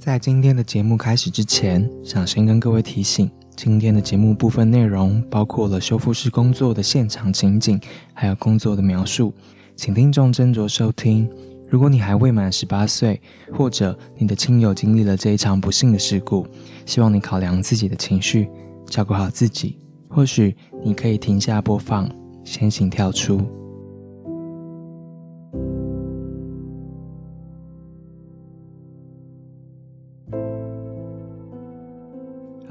[0.00, 7.78] 在今天的节目开始之前，想先跟各位提醒，今天的节目部分内容包括了修复师工作的现场情景，
[8.14, 9.30] 还有工作的描述，
[9.76, 11.28] 请听众斟酌收听。
[11.68, 13.20] 如果你还未满十八岁，
[13.52, 16.46] 或者你的亲友经历了这一场不幸的事故，
[16.86, 18.48] 希望你考量自己的情绪，
[18.86, 19.76] 照顾好自己。
[20.08, 22.10] 或许你可以停下播放，
[22.42, 23.38] 先行跳出。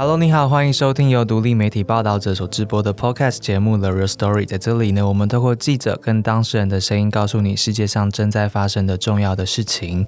[0.10, 4.42] Hello，你好，欢迎收听由独立媒体报道者所直播的 Podcast 节目《The Real Story》。
[4.48, 10.08] 在这里呢，我们透过记者跟当事人的声音，告诉你世界上正在发生的重要的事情。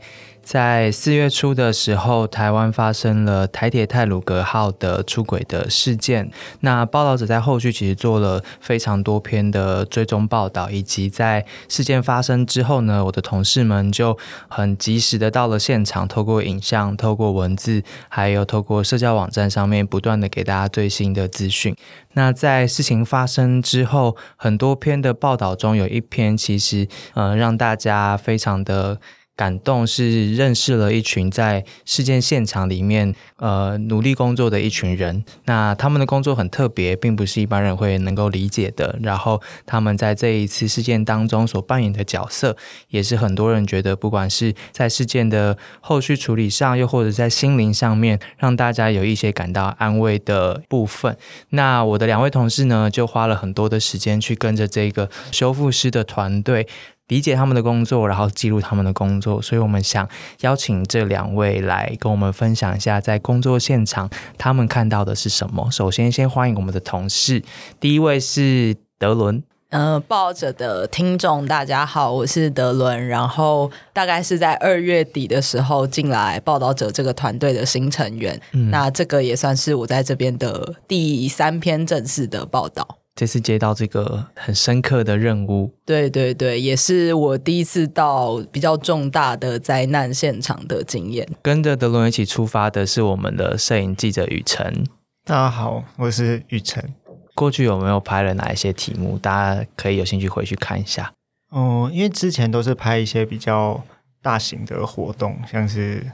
[0.51, 6.29] 在四月初的时候，台湾发生了台铁泰鲁格号的出轨的事件。
[6.59, 14.17] 那报道者在后续其实做了非常多篇的追踪报道，以及在事件发生之后呢，我的同事们就
[14.49, 21.73] 很及时的到了现场，透过影像、透过文字，还有透过社交网站上面，不断的给大家最新的资讯。
[22.15, 28.99] 那在事情发生之后，很多篇的报道中有一篇，其实呃让大家非常的。
[29.41, 38.99] 感动是认识了一群在事件现场里面呃努力工作的一群人，那他们的工作很特别，并不是一般人会能够理解的。
[39.01, 42.55] 然后他们在这一次事件当中所扮演的角色，
[42.89, 51.17] 也是很多人觉得，不管是在事件的后续处理上，又或者在心灵上面，让大家有一些感到安慰的部分。
[51.49, 56.67] 那我的两位同事呢，就花了很多的时间去跟着这个修复师的团队。
[57.11, 60.07] 理解他们的工作，然后记录他们的工作，所以我们想
[60.39, 65.69] 邀请这两位来跟我们分享一下，在工作现场他们看到的是什么。
[65.69, 67.43] 首先，先欢迎我们的同事，
[67.81, 69.43] 第一位是德伦。
[69.71, 73.07] 呃，报道者的听众大家好，我是德伦。
[73.09, 78.39] 然后大概是在二月底的时候进来报道者这个团队的新成员。
[78.69, 83.00] 那这个也算是我在这边的第三篇正式的报道。
[83.13, 91.27] 这次接到这个很深刻的任务，对对对，也是我第一次到比较重大的灾难现场的经验。
[91.41, 94.85] 跟着德伦一起出发的是我们的摄影记者雨辰。
[95.25, 96.93] 大家好，我是雨辰。
[97.35, 99.17] 过去有没有拍了哪一些题目？
[99.17, 101.13] 大家可以有兴趣回去看一下。
[101.49, 103.83] 哦，因为之前都是拍一些比较
[104.21, 106.11] 大型的活动，像是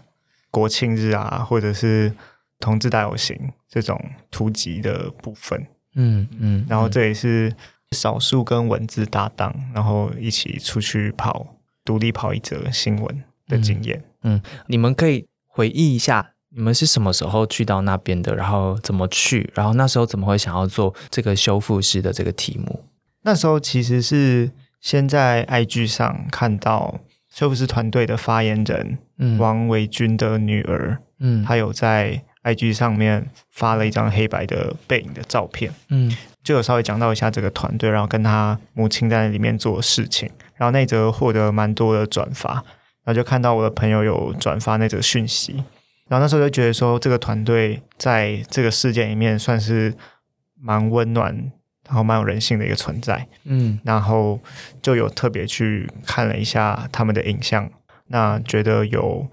[0.52, 2.12] 国庆日啊，或者是
[2.59, 4.00] 同志大游行这种
[4.31, 5.68] 突击的部分。
[6.00, 7.52] 嗯嗯，然后这也是
[7.91, 14.03] 少数跟文字搭档，然后一起出去跑，独立跑一则新闻的经验。
[14.22, 18.35] 嗯，你们可以回忆一下，你们是什么时候去到那边的？
[18.35, 19.50] 然后怎么去？
[19.56, 22.84] 然后那时候怎么会想要做这个修复师的这个题目？
[23.24, 27.00] 那时候其实是先在 IG 上看到
[27.34, 29.00] 修复师团队的发言人
[29.40, 32.24] 王维军的女儿，嗯，她有在。
[32.47, 45.63] IG 上面发了一张黑白的背影的照片，嗯，就有稍微讲到一下这个团队，然后跟他母亲在里面做事情，然后那则获得蛮多的转发，然后就看到我的朋友有转发那则讯息，
[46.08, 49.94] 然后那时候就觉得说这个团队在这个事件里面算是
[50.58, 51.35] 蛮温暖，
[51.85, 54.40] 然后蛮有人性的一个存在，嗯，然后
[54.81, 57.69] 就有特别去看了一下他们的影像，
[58.08, 59.28] 那觉得有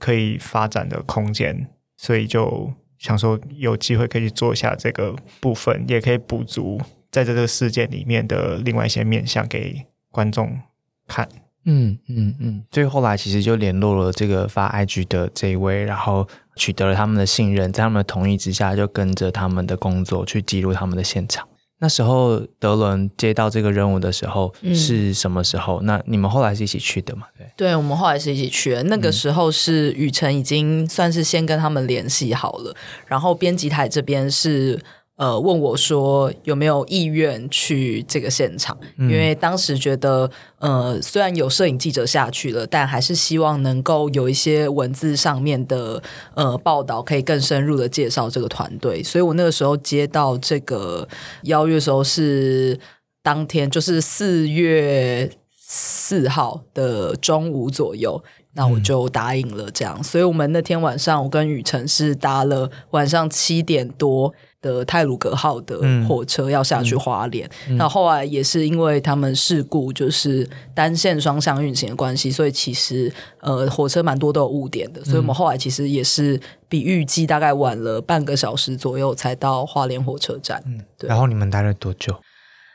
[0.00, 1.68] 可以发展的空间。
[1.96, 6.80] 所以就想说，有机会可以做一下这个部分，也可以补足
[7.10, 10.58] 在这个事件里面的另外一些面向给观众
[11.06, 11.28] 看。
[11.64, 12.64] 嗯嗯嗯。
[12.70, 21.48] 最后来其实就联络了这个发 IG 的这一位，然后取得了他们的信任，在他们的同意之下，就跟着他们的工作去记录他们的现场。
[21.78, 25.80] 那时候德伦接到这个任务的时候是什么时候？
[25.82, 27.26] 那你们后来是一起去的嘛？
[27.36, 28.82] 对，对我们后来是一起去的。
[28.84, 32.74] 那个时候是雨辰已经算是先跟他们联系好了，
[33.06, 34.80] 然后编辑台这边是。
[35.16, 38.78] 呃，问我说有没有意愿去这个现场？
[38.98, 46.02] 因为当时觉得，呃，虽然有摄影记者下去了，但还是希望能够有一些文字上面的
[46.34, 49.02] 呃报道，可以更深入的介绍这个团队。
[49.02, 51.08] 所以我那个时候接到这个
[51.44, 52.78] 邀约的时候，是
[53.22, 58.22] 当天就是四月四号的中午左右，
[58.56, 60.02] 那我就答应了这样。
[60.02, 64.34] 所以我们那天晚上，我跟雨辰是搭了晚上七点多。
[64.62, 80.60] 的泰鲁格号的火车要下去花莲，那后来也是因为他们事故，就是单线双向运行的关系，所以其实呃火车蛮多都有误点的，所以我们后来其实也是比预计大概晚了半个小时左右才到花莲火车站。
[80.66, 81.06] 嗯，对。
[81.06, 82.16] 然后你们待了多久？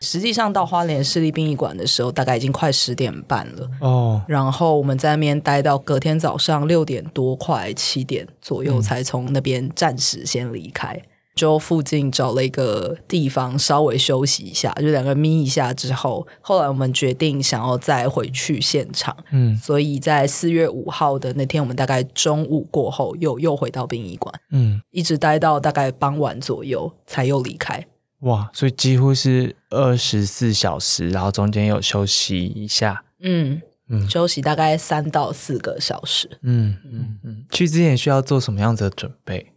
[0.02, 4.22] 实际上到花莲市立殡仪馆的时候，大概已经快十点半了哦。
[4.28, 11.02] 然后我们在那边待到隔天早上六点多，快七点左右才从那边暂时先离开。
[11.34, 19.16] 就附近找了一个地方稍微休息一下，就两个眯一下之后，后来我们决定想要再回去现场。
[19.32, 27.88] 嗯，所以在四月五号的那天，我们大概中午过后又又回到殡仪馆，嗯，一直待到大概傍晚左右才又离开。
[28.22, 33.04] 哇，所以几乎是二十四小时，然后中间有休息一下。
[33.20, 36.30] 嗯嗯，休息大概三到四个小时。
[36.42, 39.52] 嗯嗯嗯，去之前需要做什么样子的准备？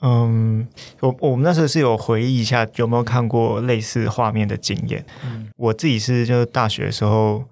[0.00, 0.68] 嗯，
[1.00, 5.04] 我我们那时候是有回忆一下有没有看过类似画面的经验。
[5.24, 7.44] 嗯，我自己是就是大学的时候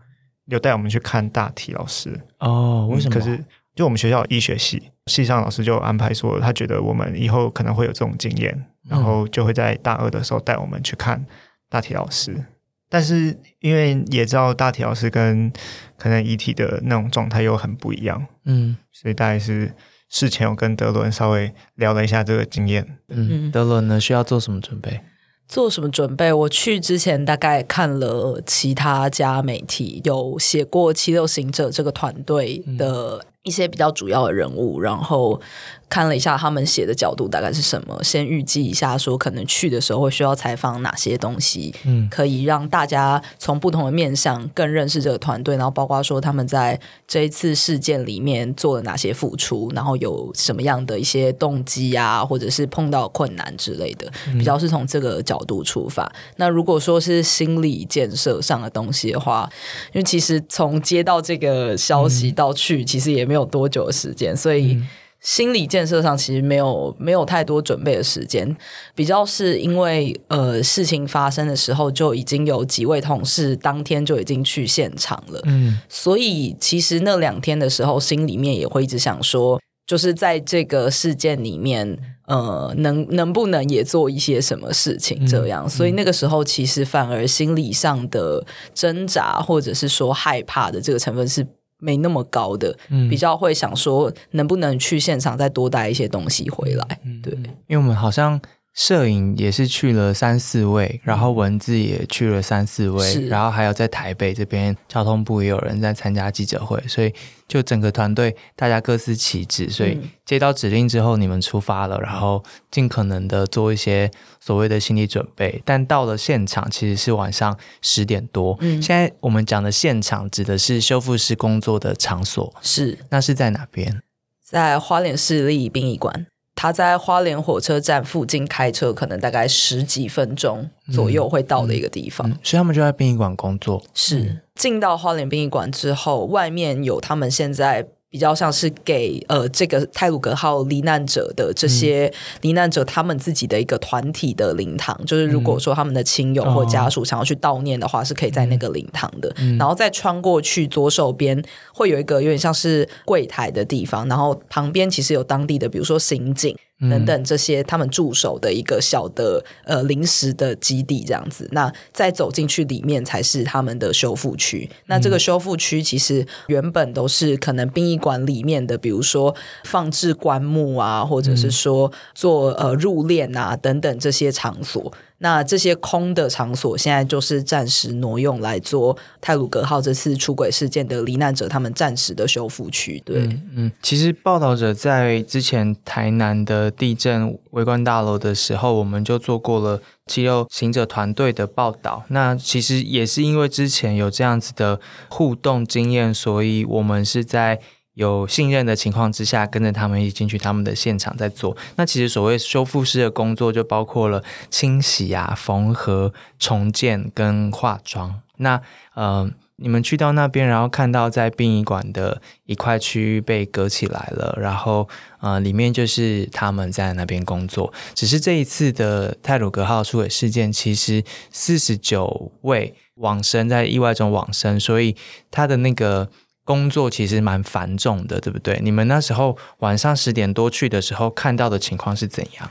[0.45, 2.89] 有带我们去看大体老师哦。
[2.91, 3.15] 为什么？
[3.15, 3.45] 可是
[3.76, 11.25] 就我们学校医学系系上老师就安排说，他觉得我们以后可能会有这种经验，然后就会在大二的时候带我们去看
[11.70, 12.46] 大体老师。
[12.88, 15.52] 但是因为也知道大体老师跟
[15.96, 19.73] 可能遗体的那种状态又很不一样，嗯，所以大概是。
[20.08, 22.96] 事前我跟德伦稍微聊了一下这个经验。
[23.08, 25.00] 嗯，德伦呢需要做什么准备？
[25.49, 26.32] 做什么准备？
[26.32, 33.26] 我去之前大概看了其他家媒体有写过七六行者这个团队的。
[33.47, 35.41] 一些比较主要的人物，然后
[35.88, 56.11] 看了一下他们写的角度大概是什么，先预计一下说可能去的时候会需要采访哪些东西，嗯，可以让大家从不同的面向更认识这个团队，然后包括说他们在这一次事件里面做了哪些付出，然后有什么样的一些动机啊，或者是碰到困难之类的，比较是从这个角度出发。
[56.35, 59.49] 那如果说是心理建设上的东西的话，
[59.93, 63.37] 因为其实从接到这个消息到去，其实也没有。
[63.37, 64.35] 有多久的时间？
[64.35, 64.83] 所以
[65.26, 68.56] 心理建设上其实没有没有太多准备的时间，
[68.94, 85.69] 比较是因为呃事情发生的时候就已经有几位同事当天就已经去现场了，嗯，所以其实那两天的时候心里面也会一直想说，就是在这个事件里面，呃，能能不能也做一些什么事情这样？
[85.69, 91.44] 所以那个时候其实反而心理上的挣扎或者是说害怕的这个成分是。
[91.78, 92.76] 没那么高的，
[93.11, 97.00] 比较会想说能不能去现场再多带一些东西回来。
[97.23, 97.34] 对，
[97.67, 98.40] 因为我们好像
[98.76, 107.12] 摄影也是去了三四位，然后文字也去了三四位，然后还有在台北这边交通部也有人在参加记者会，所以。
[107.49, 112.43] 就整个团队，大家各司其职，所以接到指令之后，你们出发了，然后
[112.73, 115.62] 尽可能的做一些所谓的心理准备。
[115.64, 118.58] 但到了现场，其实是晚上十点多。
[118.61, 124.02] 嗯，现在我们讲的现场指的是修复师工作的场所，是那是在哪边？
[124.44, 126.26] 在花莲市立殡仪馆。
[126.56, 133.81] 他在花莲火车站附近开车，可能大概十几分钟左右会到的一个地方，所以他们就在殡仪馆工作。
[133.94, 137.87] 是进到花莲殡仪馆之后，外面有他们现在。
[138.08, 149.35] 比较像是给呃这个泰鲁格号罹难者的这些罹难者他们自己的一个团体的灵堂，就是如果说他们的亲友或家属想要去悼念的话，是可以在那个灵堂的。
[149.58, 151.43] 然后再穿过去左手边
[151.75, 156.56] 会有一个有点像是柜台的地方，然后旁边其实有当地的，比如说刑警。
[156.78, 161.49] 等等，这些他们驻守的一个小的呃临时的基地，这样子。
[161.52, 164.68] 那再走进去里面才是他们的修复区。
[164.87, 174.92] 那这个修复区其实原本都是可能殡仪馆里面的，比如说放置棺木啊，或者是说做呃入殓啊等等这些场所。
[175.18, 183.02] 那这些空的场所，现在就是暂时挪用来做泰鲁格号这次出轨事件的罹难者他们暂时的修复区。
[183.04, 192.04] 对，嗯，其实报道者在之前台南的地震围观大楼的时候，我们就做过了七六行者团队的报道。
[192.08, 197.61] 那其实也是因为之前有这样子的互动经验，所以我们是在。
[197.97, 201.57] 有信任的情况之下，跟着他们一起进去他们的现场在做。
[201.76, 208.21] 那其实所谓修复师的工作，就包括了清洗啊、缝合、重建跟化妆。
[208.37, 208.61] 那
[208.93, 214.87] 呃，你们去到那边，然后看到在殡仪馆的一块区域被隔起来了，然后
[215.21, 217.73] 呃，里面就是他们在那边工作。
[217.95, 224.95] 只是这一次的泰鲁格号出轨事件，其实四十九位往生在意外中往生，所以
[225.31, 226.11] 他的那个。
[226.47, 228.59] 工作其实蛮繁重的，对不对？
[228.62, 232.50] 你们那时候晚上十点多去的时候，看到的情况是怎样？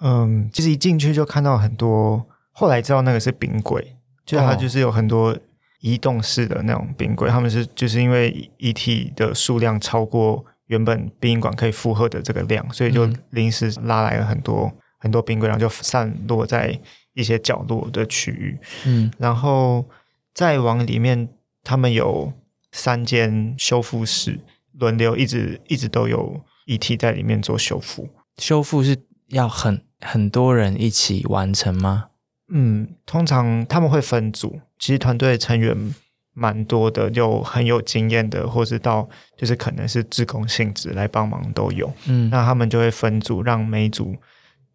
[0.00, 5.36] 嗯，其实一进去就看到很多，后来知道那个是冰柜，就它就是有很多
[5.80, 16.78] 移动式的那种冰柜，他们是就是因为遗体的数量超过原本殡仪馆可以负荷的这个量，所以就临时拉来了很多很多冰柜，然后就散落在。
[17.16, 18.58] 一些角落的区域。
[18.84, 19.88] 嗯，然后
[20.34, 21.30] 再往里面，
[21.64, 22.30] 他们有
[22.76, 24.38] 三间修复室，
[24.72, 28.08] 轮流一直一直都有遗体在里面做修复。
[28.36, 28.96] 修复是
[29.28, 32.08] 要很很多人一起完成吗？
[32.52, 35.94] 嗯，通常他们会分组，其实团队成员
[36.34, 41.90] 蛮多的，有很有经验的，或是到就是可能是自工性质来帮忙都有。
[42.06, 44.14] 嗯，那他们就会分组，让每组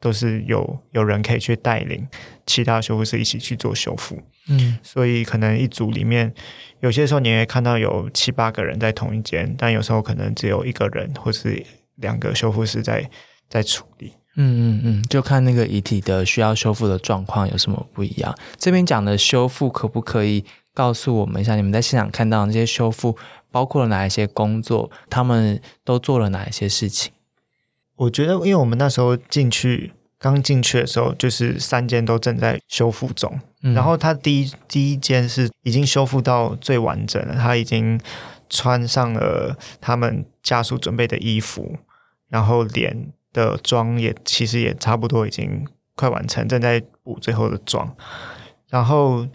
[0.01, 2.05] 都是有有人可以去带领
[2.45, 4.19] 其他修复师一起去做修复。
[4.49, 6.33] 嗯，所以可能一组里面
[6.81, 11.63] 有些时候你会看到有七八个人在同一间，但有时候可能只有一个人或是
[11.97, 13.09] 两个修复师在
[13.47, 14.11] 在处理。
[14.35, 18.33] 嗯嗯嗯，就看那个遗体的需要修复的状况有什么不一样。
[18.57, 20.43] 这边讲的修复，可不可以
[20.73, 23.17] 告诉我们一下，你们在现场看到那些修复
[23.51, 24.89] 包括了哪一些工作？
[25.09, 27.11] 他们都做了哪一些事情？
[27.95, 33.39] 我觉得，因为我们那时候进去刚进去的时候，就是三间都正在修复中。
[33.75, 37.99] 然后他第一第一间是已经修复到最完整了，他已经
[38.49, 41.77] 穿上了他们家属准备的衣服，
[42.29, 43.11] 然后脸。
[43.33, 47.95] 的妆也其实也差不多已经快完成，正在补最后的妆。
[48.67, 49.25] 然后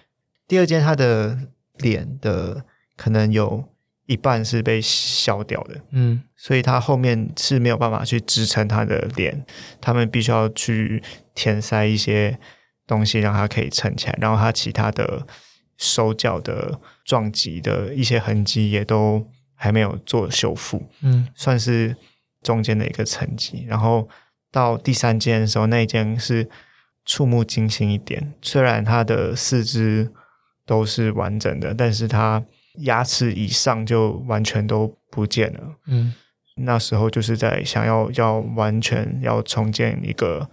[0.46, 1.38] 第二间，他的
[1.78, 2.62] 脸的
[2.94, 3.64] 可能有
[4.06, 9.44] 一半是被削掉的，嗯，所以他后面是没有办法去支撑他的脸，
[9.80, 11.02] 他们必须要去
[11.34, 12.38] 填塞一些
[12.86, 14.18] 东西，让它可以撑起来。
[14.20, 15.26] 然后他其他的
[15.76, 21.96] 手脚的撞击的一些痕迹也都还没有做修复，嗯，算是。
[22.42, 24.08] 中间的一个层级，然后
[24.52, 26.48] 到第三件的时候，那一件是
[27.04, 28.34] 触目惊心一点。
[28.40, 30.12] 虽然它的四肢
[30.64, 32.44] 都是完整的，但是它
[32.78, 35.60] 牙齿以上就完全都不见了。
[35.86, 36.14] 嗯，
[36.56, 40.48] 那时候就是在想要要完全要重建一个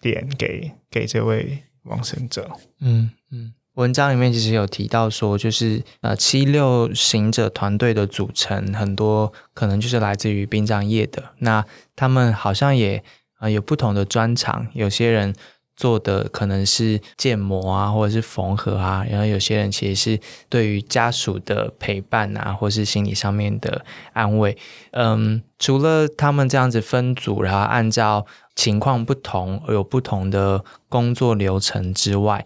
[0.00, 2.50] 脸给给这位亡生者。
[2.80, 3.54] 嗯嗯。
[3.74, 11.64] 文章里面其实有提到说，就是呃七六行者团队的组成很多可能就是来自于殡葬业的，那
[11.94, 13.02] 他们好像也
[13.38, 15.34] 啊有不同的专长，有些人
[15.80, 20.20] 做的可能是建模啊，或者是缝合啊，然后有些人其实是
[20.50, 23.82] 对于家属的陪伴啊，或是心理上面的
[24.12, 24.58] 安慰。
[24.90, 32.44] 嗯，除了他们这样子分组，然后按照情况不同有不同的工作流程之外。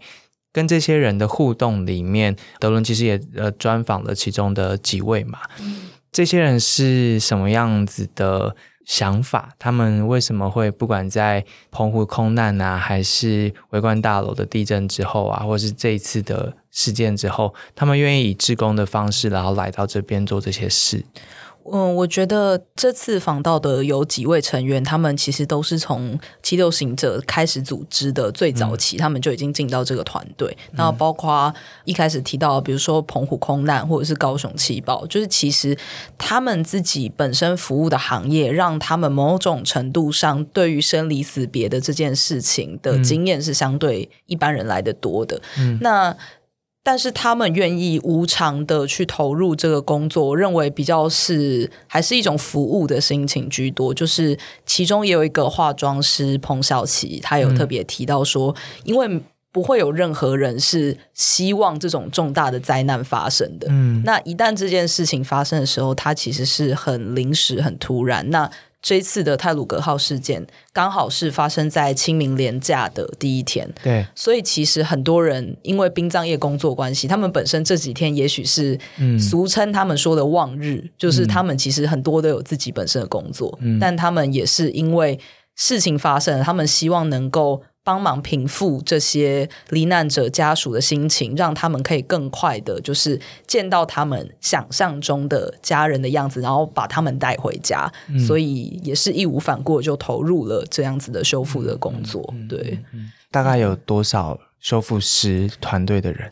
[0.53, 5.39] 跟这些人的互动里面，德伦其实也呃专访了其中的几位嘛。
[6.13, 9.49] 这些人是什么样子的想法？
[9.59, 21.03] 他们为什么会不管在澎湖空难啊，还是围观大楼的地震之后啊，或是这一次的事件之后，他们愿意以志工的方式，然后来到这边做这些事？
[21.71, 30.55] 嗯，我觉得这次访到的有几位成员，他们其实都是从七六行者开始组织的最早期，他们就已经进到这个团队。
[30.73, 31.53] 那包括
[31.83, 35.75] 一开始提到，比如说澎湖空难或者是高雄气爆，就是其实
[36.17, 45.41] 他们自己本身服务的行业，让他们某种程度上对于生离死别的这件事情的经验是相对一般人来的多的。
[45.57, 46.15] 嗯那
[46.85, 53.91] 但是他们愿意无偿的去投入这个工作，我认为比较是还是一种服务的心情居多。
[53.91, 54.37] 就是
[54.67, 59.19] 其中也有一个化妆师彭小琪，他有特别提到说，因为
[59.51, 63.65] 不会有任何人是希望这种重大的灾难发生的。
[63.71, 68.29] 嗯，那一旦这件事情发生的时候，它其实是很临时、很突然。
[68.29, 68.47] 那
[68.85, 78.79] 这一次的泰鲁格号事件刚好是发生在清明连假的第一天，对，所以其实很多人因为殡葬业工作关系，他们本身这几天也许是
[79.19, 85.19] 俗称他们说的望日，就是他们其实很多都有自己本身的工作，但他们也是因为
[85.55, 87.63] 事情发生，他们希望能够。
[87.85, 97.89] 帮忙平复这些罹难者家属的心情，让他们可以更快的，就是见到他们想象中的家人的样子，然后把他们带回家。
[98.27, 102.33] 所以也是义无反顾就投入了这样子的修复的工作。
[102.49, 102.79] 对，
[103.29, 106.31] 大概有多少修复师团队的人？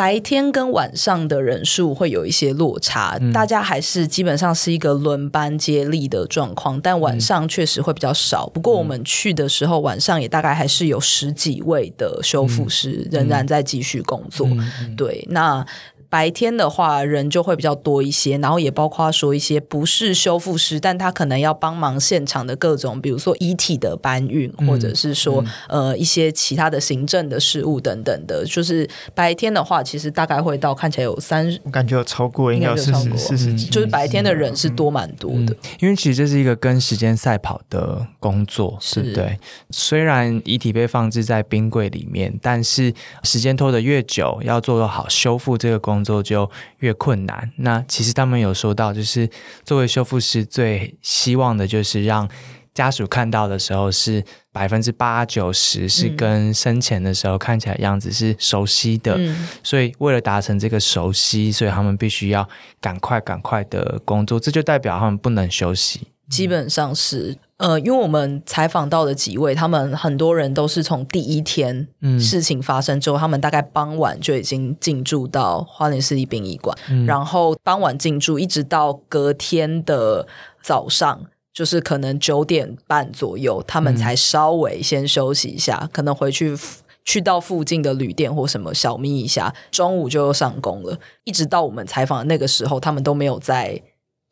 [0.00, 8.48] 白天跟晚上的人数会有一些落差，大家还是基本上是一个轮班接力的状况，但晚上确实会比较少。
[8.48, 14.48] 不过我们去的时候，晚上也大概还是有十几位的修复师仍然在继续工作。
[14.96, 15.62] 对，那
[16.10, 28.44] 白天的话人就会比较多一些，然后也包括说一些不是修复师，但他可能要帮忙现场的各种，比如说遗体的搬运，或者是说呃一些其他的行政的事务等等的。
[28.44, 35.54] 就是白天的话，其实大概会到看起来有三，我感觉有超过，应该有四十四十几，就是白天的人是多蛮多的。
[35.78, 39.38] 因为其实这是一个跟时间赛跑的工作，是不对？
[39.70, 47.52] 虽然遗体被放置在冰柜里面，但是时间拖得越久，要做好修复这个工作就越困难。
[47.56, 49.28] 那其实他们有说到，就是
[49.64, 52.28] 作为修复师，最希望的就是让
[52.74, 59.18] 家属看到的时候是百分之八九十是跟生前的时候看起来样子是熟悉的。
[59.62, 62.48] 所以为了达成这个熟悉，所以他们必须要
[62.80, 66.08] 赶快赶快的工作，这就代表他们不能休息。
[66.28, 67.36] 基本上是。
[67.60, 71.86] 呃，因为我们采访到的几位，他们很多人都是从第一天
[72.18, 76.74] 事情发生之后，他们大概傍晚就已经进驻到花莲市立殡仪馆，
[77.06, 80.26] 然后傍晚进驻，一直到隔天的
[80.62, 86.56] 早上，就是可能九点半左右，他们才稍微先休息一下，可能回去
[87.04, 93.82] 去到附近的旅店或什么小眯一下，中午就又上工了，一直到我们采访的那个时候，他们都没有在。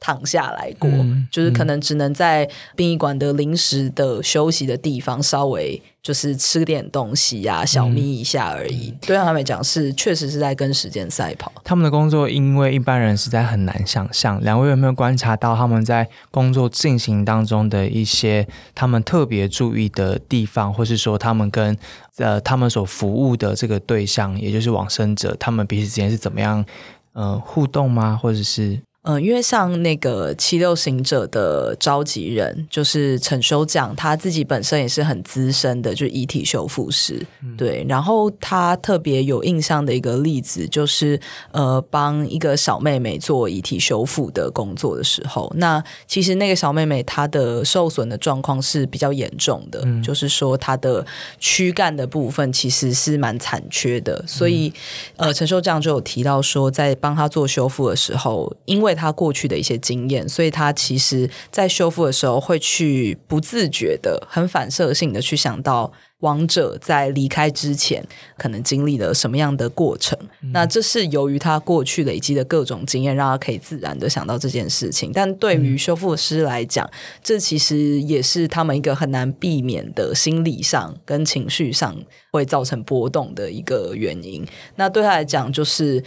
[0.00, 0.88] 躺下来过，
[1.31, 8.95] 就是可能只能在殡仪馆的临时的休息的地方，稍微就是吃点东西呀，小眯一下而已。
[9.00, 11.52] 对他们来讲，是确实是在跟时间赛跑。
[11.64, 14.40] 他们的工作，因为一般人实在很难想象。
[14.43, 21.76] 两位有没有观察到他们在工作进行当中的一些他们特别注意的地方，或是说他们跟
[22.19, 26.64] 呃他们所服务的这个对象，也就是往生者，他们彼此之间是怎么样
[27.12, 28.19] 呃互动吗？
[28.23, 28.81] 或者是？
[29.09, 37.27] 嗯，因为像那个七六行者的召集人就是陈修匠，他自己本身也是很资深的，就是遗体修复师。
[37.57, 41.19] 对，然后他特别有印象的一个例子，就是
[41.53, 51.07] 呃，帮一个小妹妹做遗体修复的工作的时候，那其实那个小妹妹她的受损的状况是比较严重的，就是说她的
[51.38, 54.71] 躯干的部分其实是蛮残缺的，所以
[55.17, 65.90] 呃，陈修匠就有提到说，在帮她做修复的时候，因为他过去的一些经验，所以他其实在修复的时候会去不自觉的、很反射性的去想到
[66.21, 68.05] 亡者在离开之前
[68.37, 70.19] 可能经历了什么样的过程。
[70.53, 75.13] 那这是由于他过去累积的各种经验，让他可以自然的想到这件事情。
[75.13, 76.89] 但对于修复师来讲，
[77.23, 81.97] 这其实也是他们一个很难避免的心理上跟情绪上
[82.33, 84.45] 会造成波动的一个原因。
[84.76, 86.02] 那对他来讲，就是。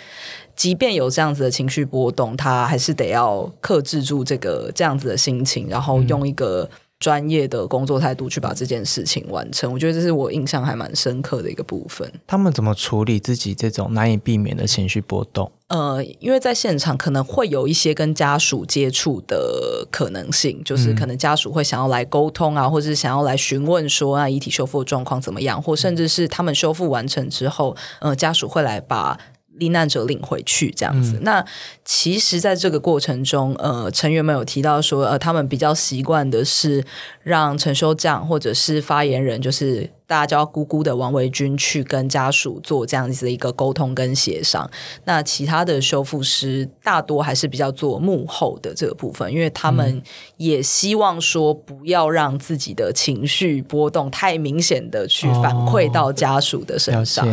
[0.54, 6.70] 即便有这样子的情绪波动，他还是得要克制住这个这样子的心情，然后用一个
[7.02, 9.74] 专业的工作态度去把这件事情完成。
[9.74, 12.10] 我觉得这是我印象还蛮深刻的一个部分。
[12.26, 15.52] 他们怎么处理自己这种难以避免的情绪波动？
[15.68, 29.18] 呃，因为在现场可能会有一些跟家属接触的可能性，就是可能家属会想要来沟通啊，或者是想要来询问说啊，遗体修复的状况怎么样，或甚至是他们修复完成之后，呃，家属会来把。
[29.62, 31.46] 罹难者领回去这样子，那
[31.86, 36.84] 其实，在这个过程中，呃，成员们有提到说，呃，他们比较习惯的是
[37.22, 39.90] 让陈修将或者是发言人，就是。
[40.12, 44.70] 大家叫姑姑的王维军去跟家属做这样子的一个沟通跟协商。
[45.06, 50.04] 那其他的修复师大多还是比较做幕后的这个部分，因为他们
[50.36, 57.26] 也希望说不要让自己的情绪波动太明显的去反馈到家属的身上。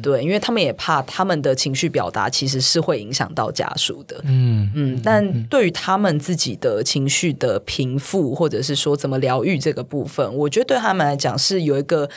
[0.00, 4.18] 对，因为他们也怕他们的情绪表达其实是会影响到家属的。
[4.24, 12.08] 嗯嗯，但对于他们自己的情绪的平复，或者是说怎么疗愈这个部分，我觉得对他们来讲是有一个。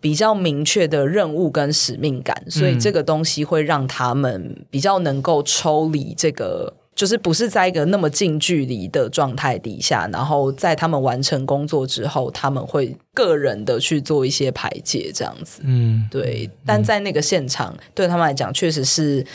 [0.00, 15.60] 比较明确的任务跟使命感，所以这个东西会让他们比较能够抽离这个，就是不是在一个那么近距离的状态底下，然后在他们完成工作之后，他们会个人的去做一些排解，这样子。
[15.64, 16.48] 嗯，对。
[16.64, 19.26] 但在那个现场，对他们来讲，确实是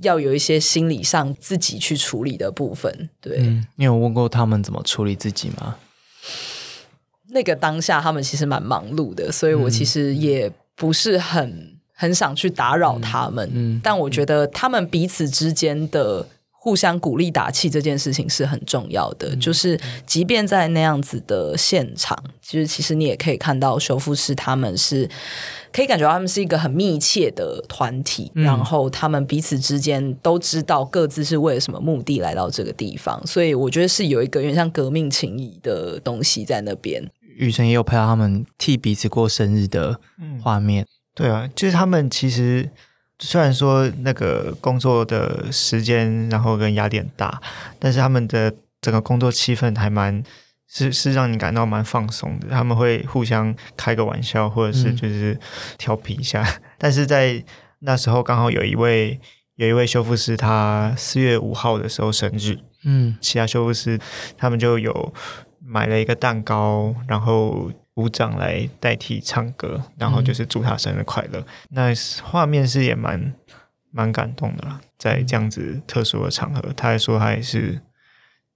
[0.00, 3.08] 要有一些心理上自己去处理的部分。
[3.20, 3.38] 对，
[3.76, 5.76] 你有问过他们怎么处理自己吗？
[7.34, 13.50] 那个当下，他们其实蛮忙碌的，所以我其实也不是很很想去打扰他们。
[13.52, 19.36] 嗯，但我觉得他们彼此之间的互相鼓励打气这件事情是很重要的。
[19.36, 25.10] 就是即便在那样子的现场，其实其实你也可以看到修复师他们是。
[25.74, 37.02] 可以感觉到他们是一个很密切的团体，然后他们彼此之间都知道各自是为了什么目的来到这个地方，所以我觉得是有一个有点像革命情谊的东西在那边。
[37.36, 40.00] 雨辰也有拍到他们替彼此过生日的
[40.42, 42.70] 画面，对啊，就是他们其实。
[43.20, 47.40] 虽然说那个工作的时间，然后跟压力很大，
[47.78, 50.20] 但是他们的整个工作气氛还蛮
[50.68, 52.48] 是是让你感到蛮放松的。
[52.50, 55.38] 他们会互相开个玩笑，或者是就是
[55.78, 56.44] 调皮一下。
[56.76, 57.42] 但是在
[57.78, 59.18] 那时候刚好有一位
[59.54, 63.98] 有一位修复师，他四月五号的时候生日，嗯，其他修复师
[64.36, 65.14] 他们就有
[65.64, 67.70] 买了一个蛋糕，然后。
[67.96, 71.46] 鼓掌来代替唱歌，然后就是祝他生日快乐。
[71.68, 71.92] 那
[72.24, 73.32] 画面是也蛮
[73.92, 77.80] 蛮感动的啦，在这样子特殊的场合，他还说他也是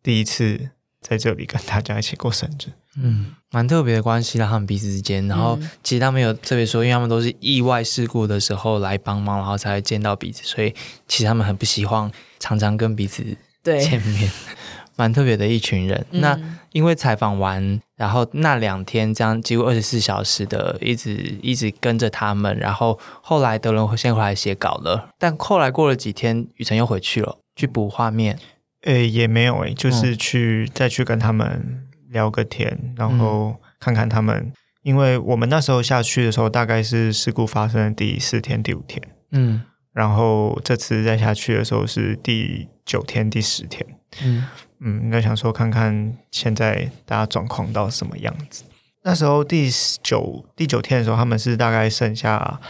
[0.03, 2.73] 第一次在这里跟大家一起过生日。
[2.97, 5.25] 嗯，蛮特别的关系啦，他们彼此之间。
[5.29, 10.75] 然后其实他们有特别说，因为他们都是意外事故的时候来帮忙，然后才见到彼此，所以
[11.07, 13.23] 其实他们很不希望常常跟彼此
[13.63, 14.29] 见面。
[14.99, 16.05] 蛮特别的一群人。
[16.11, 16.37] 那
[16.79, 25.09] 因为采访完，然后那两天这样几乎二十四小时的一直一直跟着他们，然后后来德伦先回来写稿了。
[25.19, 28.39] 但后来过了几天，雨辰又回去了去补画面。
[28.83, 34.53] 诶，也没有诶，就是去再去跟他们聊个天，然后看看他们。
[34.85, 39.03] 因为我们那时候下去的时候，大概是事故发生的第四天、第五天。
[39.33, 39.63] 嗯，
[39.93, 43.85] 然后这次再下去的时候是第九天、第十天。
[44.23, 44.47] 嗯。
[44.81, 48.65] 嗯，应该想说看看现在大家状况到什么样子。
[49.03, 49.71] 那时候第
[50.03, 52.61] 九第九天的时候，他们是大概剩下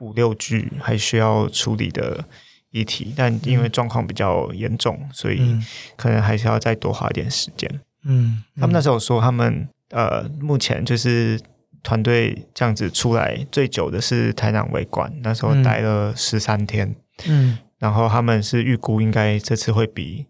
[0.00, 2.24] 五六具还需要处理的
[2.70, 5.58] 遗体，但因为状况比较严重，所以
[5.96, 7.80] 可能还是要再多花点时间。
[8.04, 11.40] 嗯，他们那时候说，他们呃目前就是
[11.82, 16.94] 团队这样子出来最久的是台南围馆，那时候待了十三天。
[17.26, 20.26] 嗯，然后他们是预估应该这次会比。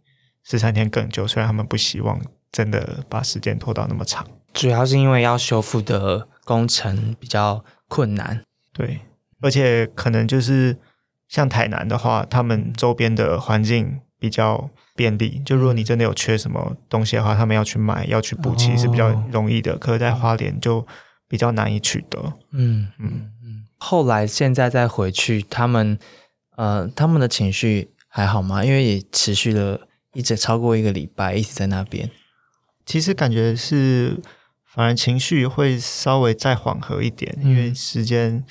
[0.48, 2.20] 十三天更久，虽然他们不希望
[2.52, 8.44] 真的把时间拖到那么长，主要是因为要修复的工程比较困难。
[8.72, 9.00] 对，
[9.40, 10.78] 而且可能就是
[11.26, 19.76] 像台南的话，他们周边的环境比较便利，就如果你真的有缺什么东西的话，他们要去买要去补齐是比较容易的。
[19.76, 20.86] 可是，在花莲就
[21.28, 22.32] 比较难以取得。
[22.52, 23.66] 嗯嗯嗯。
[23.78, 25.98] 后来现在再回去，他们
[26.56, 28.64] 呃，他们的情绪还好吗？
[28.64, 29.85] 因为也持续了。
[30.16, 32.10] 一直超过一个礼拜，一直在那边。
[32.86, 34.18] 其实感觉是，
[34.64, 38.42] 反而情绪会稍微再缓和一点，因为时间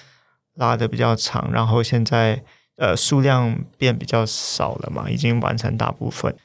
[0.53, 2.43] 拉的比较长，然后现在
[2.77, 6.35] 呃数量变比较少了嘛，已经完成大部分。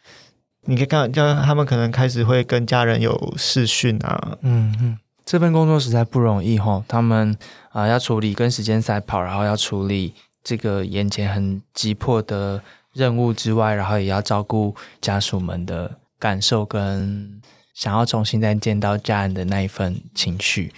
[0.63, 4.39] 你可以看，就他们可能开始会跟家人有视讯啊。
[4.41, 7.37] 嗯嗯，这份工作实在不容易哈，他们
[7.73, 12.63] 啊要处理跟时间赛跑，然后要处理这个眼前很急迫的。
[12.93, 17.41] 任务之外，然后也要照顾家属们的感受，跟
[17.75, 20.73] 想要重新再见到家人的那一份情绪。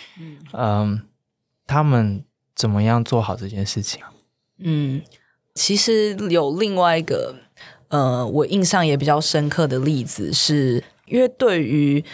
[0.52, 1.02] 嗯，
[1.66, 4.12] 他们怎么样做好这件事情啊？
[4.58, 5.02] 嗯，
[5.54, 7.36] 其实有另外一个，
[7.88, 12.04] 呃，我印象也比较深刻的例子，是因为对于。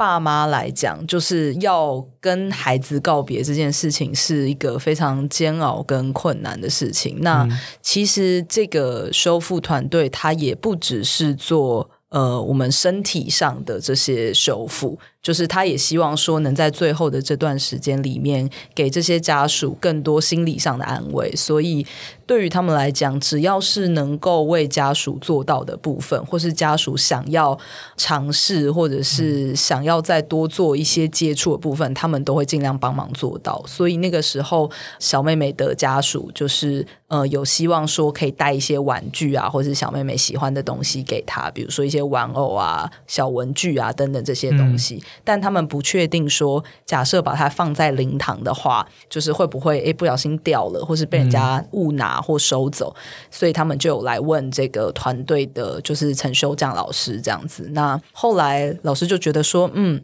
[0.00, 7.18] 爸妈来讲，就是要跟孩子告别这件事情是一个非常煎熬跟困难的事情。
[7.20, 7.46] 那
[7.82, 14.98] 其实这个修复团队，它也不只是做呃我们身体上的这些修复。
[15.22, 21.30] 就是他也希望说，能在最后的这段时间里面，给这些家属更多心理上的安慰。
[21.36, 21.86] 所以，
[22.26, 27.58] 对于他们来讲，只要是能够为家属做到的部分，或是家属想要
[27.98, 33.62] 尝试，或者是想要再多做一些接触的部分，他们都会尽量帮忙做到。
[33.66, 45.02] 所以那个时候，小妹妹的家属就是呃，有希望说可以带一些玩具啊，或者是小妹妹喜欢的东西给她，比如说一些玩偶啊、小文具啊等等这些东西。
[45.24, 52.94] 但他们不确定说，假设把它放在灵堂的话，就是会不会诶不小心掉了，或是被人家误拿或收走，
[53.30, 57.68] 所以他们就有来问这个团队的，就是陈修匠老师这样子。
[57.72, 60.02] 那后来老师就觉得说，嗯，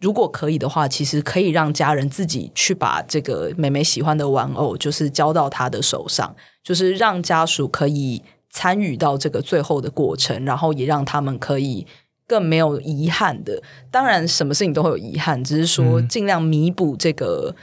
[0.00, 11.86] 如果可以的话，其实可以让家人自己去把这个妹妹喜欢的玩偶，就是交到他的手上，就是让家属可以参与到这个最后的过程，然后也让他们可以。
[12.28, 17.54] 更没有遗憾的，当然什么事情都会有遗憾，只是说尽量弥补这个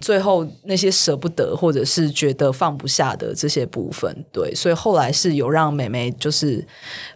[0.00, 4.24] 最后那些舍不得或者是觉得放不下的这些部分。
[4.32, 6.64] 对，所以后来是有让妹妹就是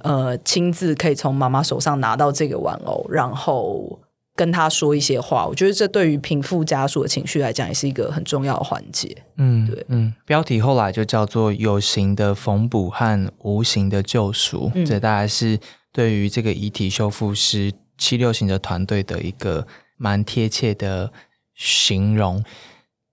[0.03, 4.01] 呃亲自可以从妈妈手上拿到这个玩偶，然后
[4.35, 5.47] 跟她说一些话。
[5.47, 9.17] 我觉得这对于平复家属的情绪来讲，也是一个很重要的环节。
[9.37, 15.61] 嗯，对，嗯，标题后来就叫做“有形的缝补和无形的救赎”，这大概是。
[15.97, 21.11] 对于这个遗体修复师七六型的团队的一个蛮贴切的
[21.55, 22.45] 形容，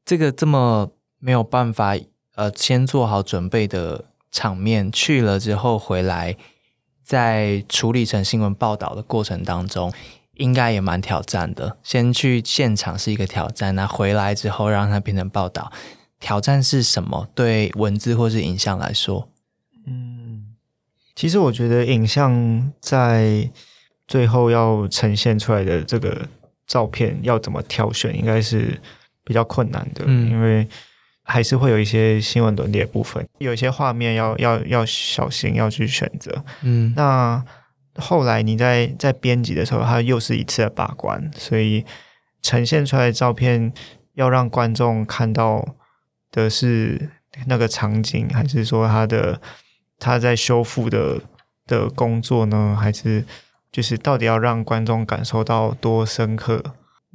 [0.03, 1.95] 这个这么没有办法
[2.35, 6.35] 呃先做好准备的场面，去了之后回来，
[7.01, 9.89] 在处理成新闻报道的过程当中，
[10.33, 11.77] 应该也蛮挑战的。
[11.83, 15.71] 先去现场是一个挑战，那回来之后让它变成报道，
[16.19, 17.29] 挑战是什么？
[17.33, 19.29] 对文字或是影像来说，
[21.15, 23.49] 其实我觉得影像在
[24.07, 26.27] 最后要呈现出来的这个
[26.67, 28.79] 照片要怎么挑选，应该是
[29.23, 30.67] 比较困难的，因为。
[31.25, 36.43] 还是会有一些新闻伦理的部分，有一些画面要要要小心要去选择。
[36.63, 37.41] 嗯，那
[37.95, 41.85] 后来你在在编辑的时候，它又是一次的把关，所以
[42.41, 43.71] 呈现出来的照片
[44.15, 45.65] 要让观众看到
[46.29, 47.09] 的是
[47.47, 49.39] 那个场景，还是说它的
[50.03, 51.21] 他在修复的
[51.65, 52.77] 的工作呢？
[52.77, 53.23] 还是
[53.71, 56.61] 就是到底要让观众感受到多深刻？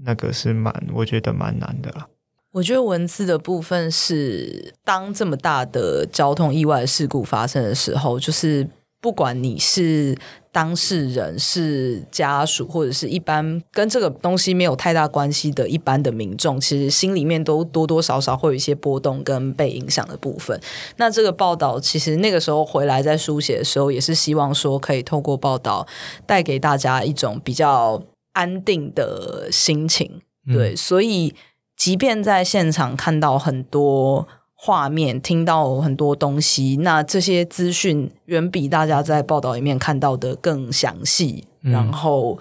[0.04, 2.08] 那个是蛮我觉得蛮难的了。
[2.52, 8.66] 我觉得文字的部分是，当这么大的交通意外事故发生的时候，就是
[9.00, 10.16] 不管你是
[10.50, 20.60] 当事人、是家属，或者是一般跟这个东西没有太大关系的一般的民众，其实心里面都多多少少会有一些波动跟被影响的部分。
[20.96, 25.86] 那这个报道其实那个时候回来在书写的时候，也是希望说可以透过报道
[26.26, 30.20] 带给大家一种比较安定的心情。
[30.46, 31.34] 对，所以。
[31.78, 34.26] 即便在现场看到很多
[34.60, 42.36] 画面，听到很多东西，那这些资讯远比大家在报道里面看到的更详细，然后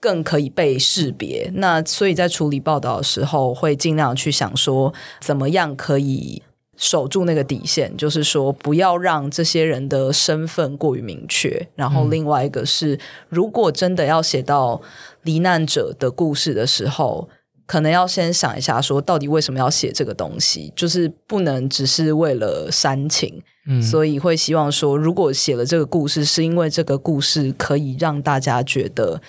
[0.00, 1.48] 更可以被识别。
[1.54, 6.42] 那所以在处理报道的时候，会尽量去想说，怎么样可以
[6.76, 11.68] 守住那个底线，就是说不要让这些人的身份过于明确。
[11.76, 14.82] 然后另外一个是，如果真的要写到
[15.22, 17.28] 罹难者的故事的时候。
[17.70, 29.22] 可能要先想一下，说到底为什么要写这个东西，就是不能只是为了煽情，嗯，所以会希望说，如果写了这个故事，是因为这个故事可以让大家觉得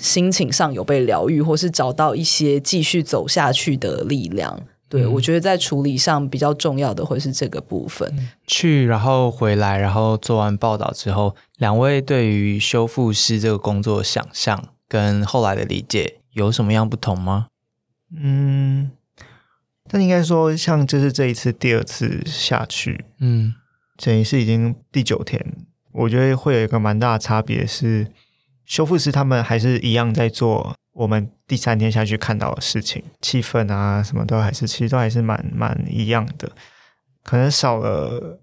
[0.00, 4.60] 心情上有被疗愈，或是找到一些继续走下去的力量。
[4.88, 8.12] 对我觉得在处理上比较重要的会是这个部分。
[8.44, 17.46] 去，然后回来，然后做完报道之后，两位对于修复师这个工作想象跟后来的理解有什么样不同吗？
[18.16, 18.90] 嗯，
[19.88, 23.54] 但应该说，像就是这一次第二次下去，嗯，
[23.96, 25.44] 等于是已经第九天，
[25.92, 28.06] 我觉得会有一个蛮大的差别是，
[28.64, 36.52] 修复师他们还是一样在做我们第三天下去看到的事情，气氛啊什么都还是，其实都还是蛮蛮一样的，
[37.22, 38.40] 可能少了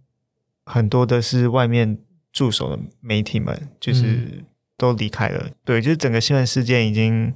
[0.65, 1.97] 很多的是外面
[2.33, 4.43] 驻守的媒体们，就是
[4.77, 7.33] 都离开了，对，就是整个新闻事件已经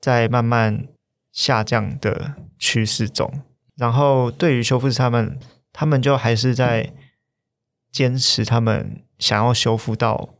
[0.00, 0.88] 在慢慢。
[1.36, 3.30] 下降的趋势中，
[3.76, 5.38] 然后对于修复师他们，
[5.70, 6.94] 他们就还是在
[7.92, 10.30] 坚持，他们想要修复到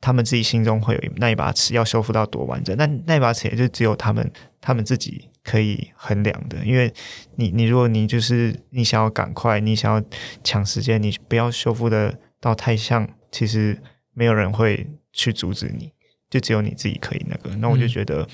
[0.00, 2.74] 他们自己心中会有那一把尺，要修复到多完整。
[2.78, 6.64] 那那把尺也就只有他们他们自己可以衡量的。
[6.64, 6.90] 因为
[7.36, 10.02] 你你如果你就是你想要赶快，你想要
[10.42, 13.82] 抢时间，你不要修复的到太像，其实
[14.14, 15.92] 没有人会去阻止你，
[16.30, 17.54] 就只有你自己可以那个。
[17.56, 18.26] 那我就觉得。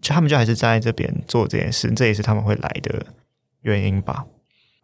[0.00, 3.06] 就他们就还是站在这边做这件事，这也是他们会来的
[3.62, 4.24] 原因吧。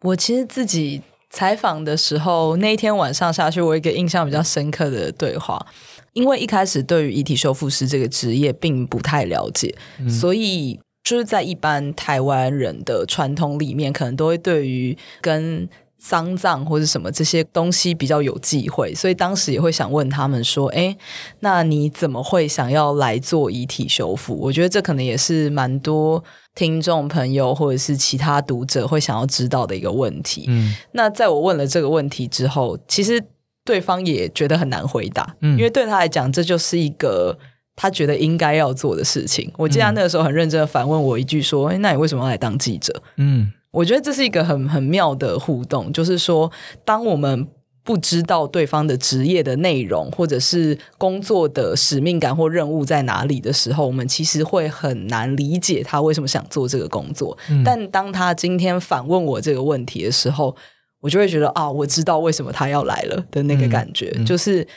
[0.01, 5.65] 我其实自己采访的时候，那一天晚上下去，我一个印象比较深刻的对话，
[6.13, 9.75] 因为一开始对于遗体修复师这个职业并不太了解，
[10.09, 15.67] 所以就是在一般台湾人的传统里面，可能都会对于跟。
[15.99, 20.95] 丧葬或者什么这些东西比较有忌讳，所以当时也会想问他们说：“哎，
[21.39, 30.45] 那你怎么会想要来做遗体修复？”我觉得这可能也是蛮多听众朋友或者是其他读者会想要知道的一个问题。
[30.47, 33.21] 嗯，那在我问了这个问题之后，其实
[33.65, 37.37] 对方也觉得很难回答，因为对他来讲，这就是一个
[37.75, 39.51] 他觉得应该要做的事情。
[39.57, 43.51] 我记得那个时候很认真的反问我一句说：“哎，那你为什么要来当记者？”嗯。
[43.71, 46.51] 我觉得这是一个很很妙的互动，就是说，
[46.83, 47.47] 当我们
[47.83, 57.37] 不知道对方的职业的内容，或者是工作的使命感或任务在哪里的时候，我们其实会很难理解他为什么想做这个工作。
[57.63, 60.55] 但当他今天反问我这个问题的时候，
[61.01, 64.67] 我就会觉得啊，我知道为什么他要来了的那个感觉，就是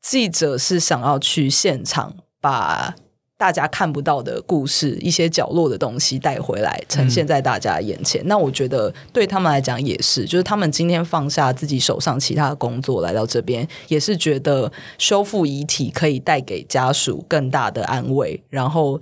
[0.00, 2.94] 记者是想要去现场把。
[3.36, 8.22] 大家看不到的故事，一些角落的东西带回来，呈现在大家眼前。
[8.26, 19.00] 那我觉得对他们来讲也是，就是他们今天放下自己手上其他的工作来到这边，也是觉得修复遗体可以带给家属更大的安慰，然后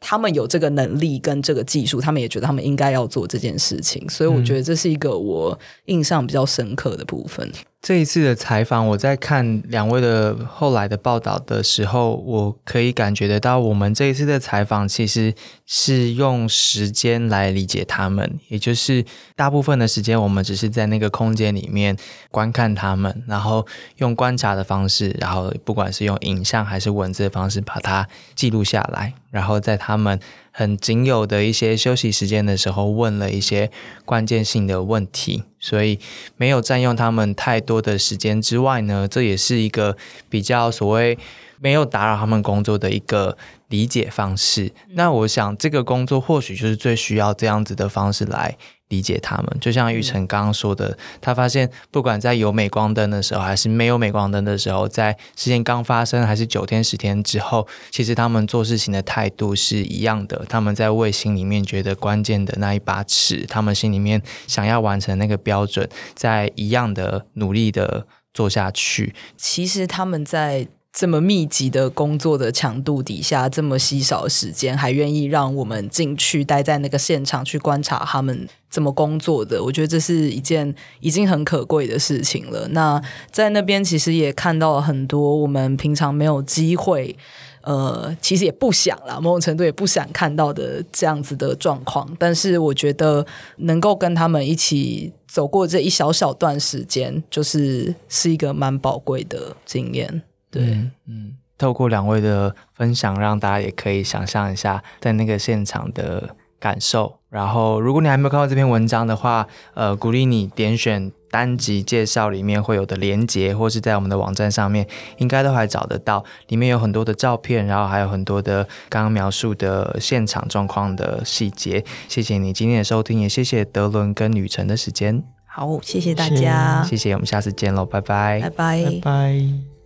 [0.00, 7.48] 他们有这个能力跟这个技术，他们也觉得他们应该要做这件事情，所以我觉得这是一个我印象比较深刻的部分。
[7.80, 15.32] 这一次的采访，我在看两位的后来的报道的时候，我可以感觉得到，我们这一次的采访其实
[15.64, 19.04] 是用时间来理解他们，也就是
[19.36, 21.96] 大部分的时间，我们只是在那个空间里面
[22.32, 23.64] 观看他们，然后
[23.98, 30.18] 用观察的方式，然后不管是用影像还是文字的方式，把它记录下来，然后在他们。
[30.50, 33.70] 很仅有的一些休息时间的时候，问了一些
[34.04, 35.98] 关键性的问题，所以
[36.36, 39.96] 没有占用他们太多的时间之外呢，这也是一个
[40.28, 41.18] 比较所谓
[41.60, 43.36] 没有打扰他们工作的一个。
[43.68, 48.56] 理解方式，那我想这个工作或许就是最需要这样子的方式来
[48.88, 49.56] 理解他们。
[49.60, 60.46] 就像玉成刚刚说的，他发现不管在有镁光灯的时候，还是没有镁光灯的时候，在事件刚发生还是九天十天之后，其实他们做事情的态度是一样的。
[60.48, 69.14] 他们在为心里面觉得关键的那一把尺，他们心里面想要完成那个标准，在一样的努力的做下去。
[69.36, 70.68] 其实他们在。
[70.92, 82.66] 这么密集的工作的强度底下，这么稀少的时间，还愿意让我们进去待在那个现场去观察他们怎么工作的，我觉得这是一件已经很可贵的事情了。
[82.72, 87.16] 那在那边其实也看到了很多我们平常没有机会，
[87.62, 92.08] 呃，其实也不想啦，某种程度也不想看到的这样子的状况。
[92.18, 93.24] 但是我觉得
[93.58, 100.22] 能够跟他们一起走过这一小小段时间，就是是一个蛮宝贵的经验。
[100.50, 100.62] 对，
[101.06, 107.18] 嗯，透过两位的分享，让大家也可以想象一下在那个现场的感受。
[107.30, 114.86] 然后，如果你还没有看到这篇文章的话，呃，鼓励你点选单集介绍里面会有的连接，或是在我们的网站上面，
[115.18, 116.24] 应该都还找得到。
[116.46, 121.84] 里面有很多的照片，然后还有很多的刚刚描述的现场状况的细节。
[122.08, 125.22] 谢谢你今天的收听，也谢谢德伦跟旅程的时间。
[125.44, 129.77] 好，谢谢大家，谢谢，我们下次见喽，拜拜，拜拜，拜拜。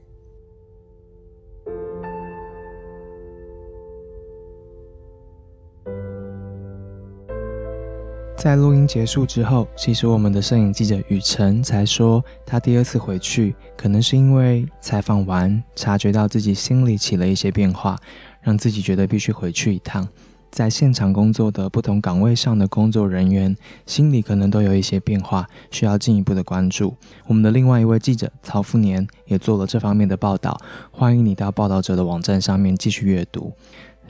[8.43, 17.97] 在录音结束之后，其实我们的摄影记者雨辰才说，他第二次回去，可能是因为采访完，察觉到自己心里起了一些变化，
[18.41, 20.09] 让自己觉得必须回去一趟。
[20.51, 26.97] 在现场工作的不同岗位上的工作人员，心里可能都有一些变化，需要进一步的关注。
[27.29, 33.53] 我们的另外一位记者曹富年也做了这方面的报道，欢迎你到报道者的网站上面继续阅读。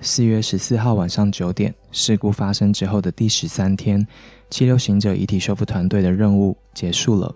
[0.04, 4.04] 四月十四号晚上九点，事故发生之后的第十三天，
[4.50, 7.32] 七六行者遗体修复团队的任务结束了。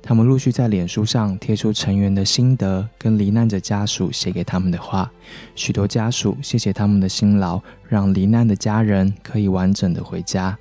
[0.00, 5.10] 他们陆续在脸书上贴出成员的心得跟罹难者家属写给他们的话。
[5.56, 10.56] 许多家属谢谢他们的辛劳，让罹难的家人可以完整的回家。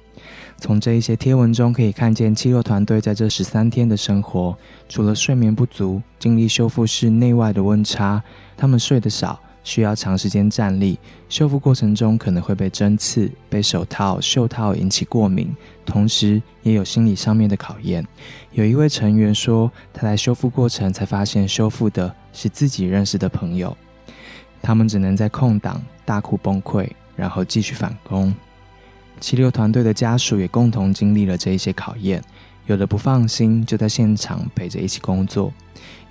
[0.58, 4.58] 从这一些贴文中可以看见七六团队在这十三天的生活，
[4.89, 8.24] 除了睡眠不足、经历修复室内外的温差，
[8.58, 9.39] 他们睡得少。
[9.63, 10.99] 需要长时间站立，
[11.30, 15.49] 修复过程中可能会被针刺、被手套、袖套引起过敏，
[15.86, 18.06] 同时也有心理上面的考验。
[18.52, 23.76] 有一位成员说，他在修复过程才发现，修复的是自己认识的朋友。
[24.62, 28.34] 他们只能在空档大哭崩溃，然后继续返工。
[29.19, 32.21] 七六团队的家属也共同经历了这一些考验，
[32.65, 35.54] 有的不放心，就在现场陪着一起工作。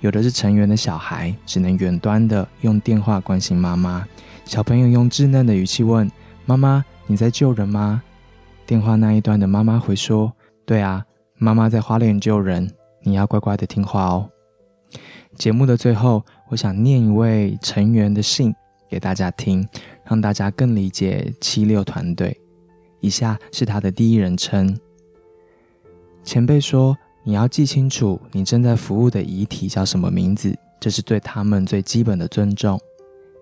[0.01, 4.05] 有的是成员的小孩，只能远端的用电话关心妈妈。
[4.45, 6.11] 小朋友用稚嫩的语气问
[6.45, 8.03] ：“妈妈，你在救人吗？”
[8.67, 10.31] 电话那一端的妈妈回说
[10.65, 11.05] ：“对啊，
[11.37, 12.69] 妈妈在花莲救人，
[13.01, 14.29] 你要乖乖的听话哦。”
[15.35, 18.53] 节目的最后，我想念一位成员的信
[18.89, 19.67] 给大家听，
[20.05, 22.39] 让大家更理解七六团队。
[22.99, 24.77] 以下是他的第一人称：
[26.23, 26.97] 前辈说。
[27.25, 32.77] 你要记清楚，你正在服务的遗体叫什么名字，这是对他们最基本的尊重。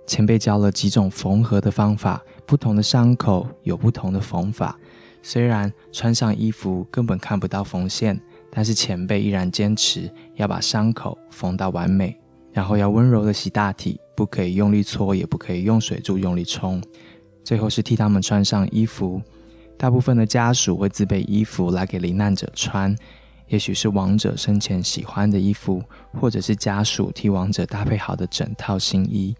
[0.05, 4.77] 前辈教了几种缝合的方法，不同的伤口有不同的缝法。
[5.23, 12.15] 虽然穿上衣服根本看不到缝线，但是前辈依然坚持要把伤口缝到完美，
[12.51, 16.79] 然后要温柔的洗大体，不可以用力搓，也不可以用水柱用力冲。
[17.43, 19.19] 最后是替他们穿上衣服。
[19.81, 22.95] 大部分的家属会自备衣服来给罹难者穿。
[23.47, 29.35] 也许是亡者生前喜欢的衣服，或者是家属替亡者搭配好的整套新衣，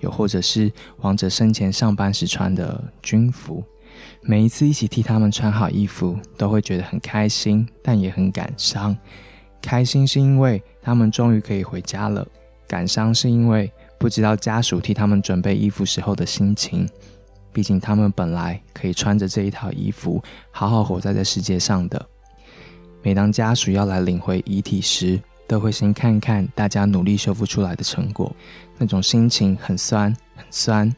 [0.00, 0.68] 又或者是
[1.02, 3.62] 亡者生前上班时穿的军服。
[4.20, 8.96] 每一次一起替他们穿好衣服，都会觉得很开心，但也很感伤。
[9.62, 12.26] 开心是因为他们终于可以回家了，
[12.66, 16.84] 感伤是因为不知道家属替他们准备衣服时候的心情。
[17.54, 22.06] 毕竟他们本来可以穿着这一套衣服，好好活在这世界上的。
[23.00, 28.34] 每当家属要来领回遗体时，都会先看看大家努力修复出来的成果，
[28.76, 30.92] 那种心情很酸很酸，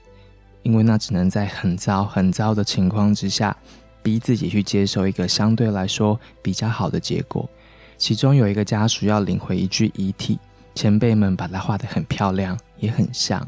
[0.63, 3.55] 因为那只能在很糟很糟的情况之下，
[4.03, 7.49] 逼自己去接受一个相对来说比较好的结果。
[7.99, 10.39] 其中有一个家属要领回一具遗体，
[10.75, 13.47] 前辈们把它画得很漂亮，也很像。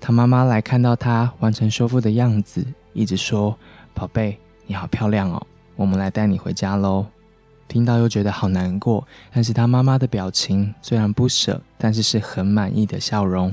[0.00, 3.56] 他妈妈来看到他完成修复的样子，一直说
[3.92, 7.06] ：“宝贝，你好漂亮哦，我们来带你回家喽。”
[7.68, 13.52] 听到又觉得好难过，但是他妈妈的表情虽然不舍，但是是很满意的笑容，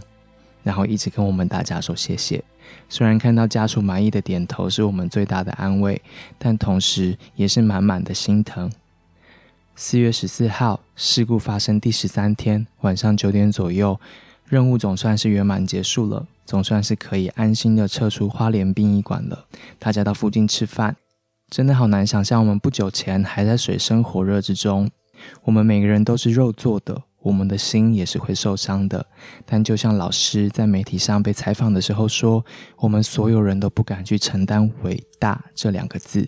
[0.61, 2.43] 然后一直跟我们大家说谢谢。
[2.87, 5.99] 虽然看到家属满意的点头是我们最大的安慰，
[6.37, 8.71] 但同时也是满满的心疼。
[9.75, 13.99] 四月十四号，事故发生第十三天晚上九点左右，
[14.47, 16.25] 任务总算是圆满结束了。
[16.45, 19.45] 总算是可以安心的撤出花莲殡仪馆了。
[19.79, 20.93] 大家到附近吃饭，
[21.49, 24.91] 真的好难想象我们不久前还在水深火热之中。
[25.43, 29.03] 我们每个人都是肉做的，我们的心也是会受伤的。
[29.45, 32.43] 但就像老师在媒体上被采访的时候说，
[32.75, 36.27] 我们所有人都不敢去承担“伟大”这两个字。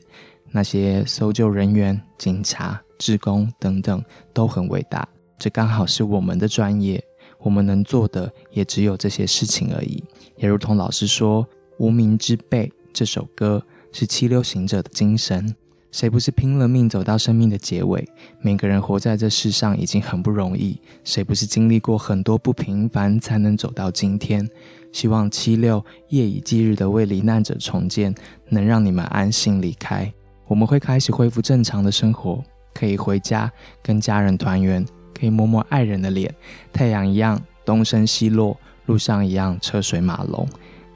[0.50, 4.02] 那些搜救人员、警察、职工等等
[4.34, 5.06] 都很伟大，
[5.38, 7.04] 这刚好是我们的专业。
[7.46, 10.04] 我们能做的也只有这些事情而已。
[10.36, 11.44] 也如同老师说，
[11.78, 15.56] 《无名之辈》这首歌是七六行者的精神。
[15.92, 18.04] 谁不是拼了命走到生命的结尾？
[18.42, 24.50] 每个人活在这世上已经很不容易，谁不是经历过很多不平凡才能走到今天？
[24.92, 28.14] 希望七六夜以继日的为罹难者重建，
[28.50, 30.12] 能让你们安心离开。
[30.48, 32.44] 我们会开始恢复正常的生活，
[32.74, 33.50] 可以回家
[33.84, 34.84] 跟家人团圆。
[35.18, 36.34] 可以摸摸爱人的脸，
[36.74, 40.48] 太阳一样东升西落，路上一样车水马龙。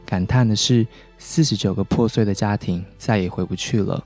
[0.06, 0.86] 感叹的是，
[1.18, 4.04] 四十九个破碎的家庭再也回不去了。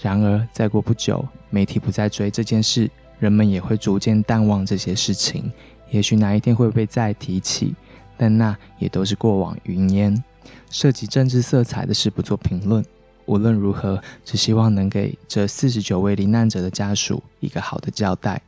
[0.00, 5.52] 然而，再过不久，媒体不再追这件事，人们也会逐渐淡忘这些事情。
[5.90, 7.74] 也许哪一天会被再提起，
[8.16, 10.24] 但那也都是过往云烟。
[10.70, 12.82] 涉及政治色彩的事不做评论。
[13.26, 18.40] 无论如何，只希望能给这四十九位罹难者的家属一个好的交代。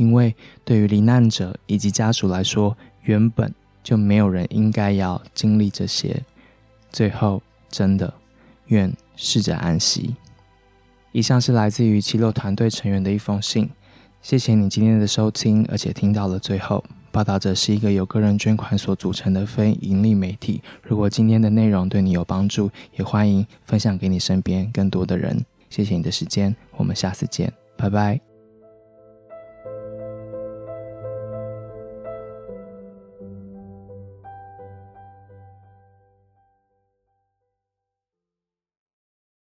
[0.00, 0.34] 因为
[0.64, 6.22] 对于罹难者以及家属来说，原本就没有人应该要经历这些。
[6.90, 8.12] 最后，真的
[8.68, 10.16] 愿逝者安息。
[11.12, 13.68] 以上是来自于七六团队成员的一封信。
[14.22, 16.82] 谢谢你今天的收听，而且听到了最后。
[17.12, 20.62] 报道者是一个由个人捐款所组成的非盈利媒体。
[20.82, 25.44] 如果今天的内容对你有帮助，也欢迎分享给你身边更多的人。
[25.68, 28.29] 谢谢你的时间，我们下次见，拜拜。